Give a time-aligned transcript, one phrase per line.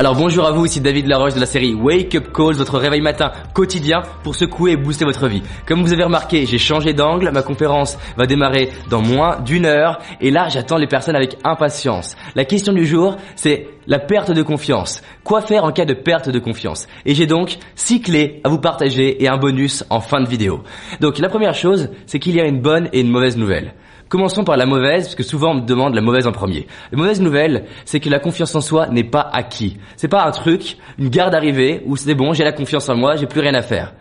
[0.00, 3.02] Alors bonjour à vous, ici David Laroche de la série Wake Up Calls, votre réveil
[3.02, 5.42] matin quotidien pour secouer et booster votre vie.
[5.66, 9.98] Comme vous avez remarqué, j'ai changé d'angle, ma conférence va démarrer dans moins d'une heure
[10.22, 12.16] et là j'attends les personnes avec impatience.
[12.34, 15.02] La question du jour, c'est la perte de confiance.
[15.22, 16.86] Quoi faire en cas de perte de confiance?
[17.04, 20.62] Et j'ai donc six clés à vous partager et un bonus en fin de vidéo.
[21.02, 23.74] Donc la première chose, c'est qu'il y a une bonne et une mauvaise nouvelle.
[24.10, 26.66] Commençons par la mauvaise, parce que souvent on me demande la mauvaise en premier.
[26.90, 29.78] La mauvaise nouvelle, c'est que la confiance en soi n'est pas acquis.
[29.96, 33.14] C'est pas un truc, une garde arrivée où c'est bon, j'ai la confiance en moi,
[33.14, 33.94] j'ai plus rien à faire.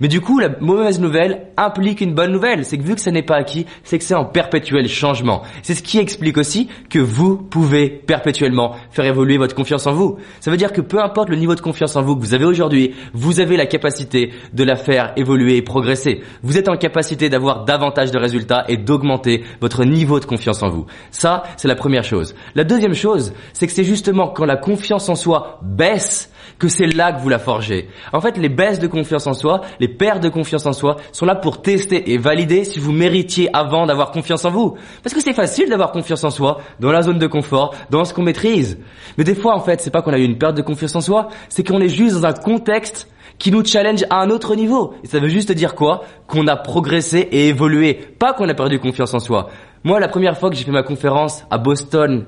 [0.00, 2.64] Mais du coup, la mauvaise nouvelle implique une bonne nouvelle.
[2.64, 5.42] C'est que vu que ça n'est pas acquis, c'est que c'est en perpétuel changement.
[5.62, 10.16] C'est ce qui explique aussi que vous pouvez perpétuellement faire évoluer votre confiance en vous.
[10.40, 12.44] Ça veut dire que peu importe le niveau de confiance en vous que vous avez
[12.44, 16.22] aujourd'hui, vous avez la capacité de la faire évoluer et progresser.
[16.42, 20.68] Vous êtes en capacité d'avoir davantage de résultats et d'augmenter votre niveau de confiance en
[20.68, 20.86] vous.
[21.10, 22.34] Ça, c'est la première chose.
[22.54, 26.86] La deuxième chose, c'est que c'est justement quand la confiance en soi baisse que c'est
[26.86, 27.88] là que vous la forgez.
[28.12, 31.26] En fait, les baisses de confiance en soi, les pertes de confiance en soi sont
[31.26, 34.76] là pour tester et valider si vous méritiez avant d'avoir confiance en vous.
[35.02, 38.14] Parce que c'est facile d'avoir confiance en soi dans la zone de confort, dans ce
[38.14, 38.78] qu'on maîtrise.
[39.18, 41.00] Mais des fois, en fait, c'est pas qu'on a eu une perte de confiance en
[41.00, 44.94] soi, c'est qu'on est juste dans un contexte qui nous challenge à un autre niveau.
[45.04, 46.02] Et ça veut juste dire quoi?
[46.26, 49.48] Qu'on a progressé et évolué, pas qu'on a perdu confiance en soi.
[49.84, 52.26] Moi, la première fois que j'ai fait ma conférence à Boston,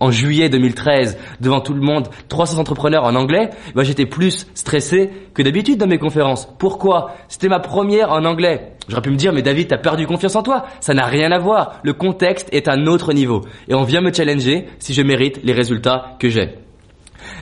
[0.00, 5.10] en juillet 2013 devant tout le monde 300 entrepreneurs en anglais, bah, j'étais plus stressé
[5.34, 6.48] que d'habitude dans mes conférences.
[6.58, 7.14] Pourquoi?
[7.28, 8.72] C'était ma première en anglais.
[8.88, 10.66] J'aurais pu me dire mais David, t'as perdu confiance en toi.
[10.80, 11.80] Ça n'a rien à voir.
[11.82, 15.52] Le contexte est un autre niveau et on vient me challenger si je mérite les
[15.52, 16.67] résultats que j'ai.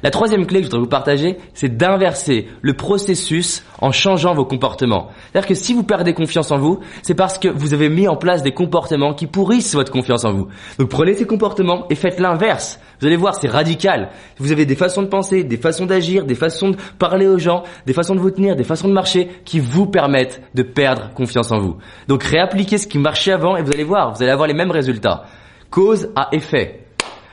[0.02, 4.44] La troisième clé que je voudrais vous partager, c'est d'inverser le processus en changeant vos
[4.44, 5.08] comportements.
[5.32, 8.16] C'est-à-dire que si vous perdez confiance en vous, c'est parce que vous avez mis en
[8.16, 10.48] place des comportements qui pourrissent votre confiance en vous.
[10.78, 12.80] Donc prenez ces comportements et faites l'inverse.
[13.00, 14.10] Vous allez voir, c'est radical.
[14.38, 17.62] Vous avez des façons de penser, des façons d'agir, des façons de parler aux gens,
[17.86, 21.52] des façons de vous tenir, des façons de marcher qui vous permettent de perdre confiance
[21.52, 21.76] en vous.
[22.08, 24.70] Donc réappliquez ce qui marchait avant et vous allez voir, vous allez avoir les mêmes
[24.70, 25.24] résultats.
[25.70, 26.85] Cause à effet.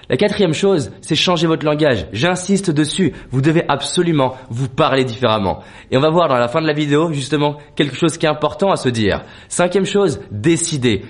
[0.09, 2.07] La quatrième chose, c'est changer votre langage.
[2.11, 3.13] J'insiste dessus.
[3.31, 5.63] Vous devez absolument vous parler différemment.
[5.91, 8.29] Et on va voir dans la fin de la vidéo, justement, quelque chose qui est
[8.29, 9.23] important à se dire.
[9.47, 11.03] Cinquième chose, décider.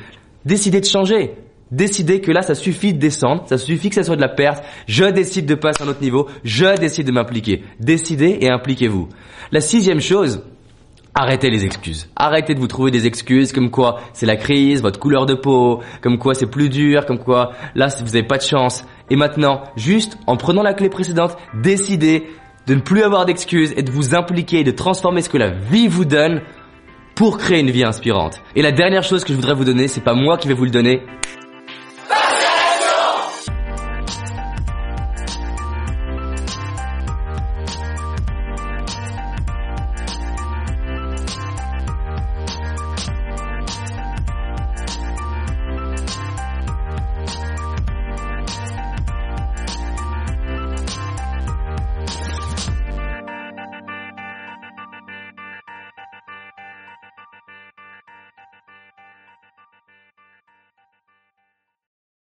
[0.45, 1.31] Décider de changer.
[1.71, 4.63] Décider que là, ça suffit de descendre, ça suffit que ça soit de la perte.
[4.87, 6.27] Je décide de passer à un autre niveau.
[6.43, 7.63] Je décide de m'impliquer.
[7.79, 9.09] Décidez et impliquez-vous.
[9.51, 10.43] La sixième chose,
[11.15, 12.09] Arrêtez les excuses.
[12.15, 15.81] Arrêtez de vous trouver des excuses comme quoi c'est la crise, votre couleur de peau,
[16.01, 18.83] comme quoi c'est plus dur, comme quoi là vous n'avez pas de chance.
[19.11, 22.27] Et maintenant, juste en prenant la clé précédente, décidez
[22.65, 25.51] de ne plus avoir d'excuses et de vous impliquer et de transformer ce que la
[25.51, 26.41] vie vous donne
[27.13, 28.41] pour créer une vie inspirante.
[28.55, 30.65] Et la dernière chose que je voudrais vous donner, c'est pas moi qui vais vous
[30.65, 31.03] le donner,